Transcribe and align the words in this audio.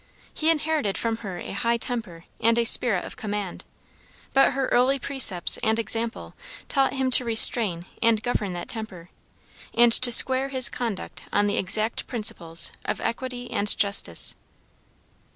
He 0.33 0.49
inherited 0.49 0.97
from 0.97 1.17
her 1.17 1.37
a 1.37 1.51
high 1.51 1.77
temper 1.77 2.25
and 2.39 2.57
a 2.57 2.65
spirit 2.65 3.05
of 3.05 3.15
command, 3.17 3.63
but 4.33 4.53
her 4.53 4.67
early 4.69 4.97
precepts 4.97 5.57
and 5.61 5.77
example 5.77 6.33
taught 6.67 6.93
him 6.95 7.11
to 7.11 7.23
restrain 7.23 7.85
and 8.01 8.23
govern 8.23 8.53
that 8.53 8.69
temper, 8.69 9.11
and 9.75 9.93
to 9.93 10.11
square 10.11 10.49
his 10.49 10.69
conduct 10.69 11.25
on 11.31 11.45
the 11.45 11.57
exact 11.57 12.07
principles 12.07 12.71
of 12.83 12.99
equity 12.99 13.51
and 13.51 13.77
justice. 13.77 14.35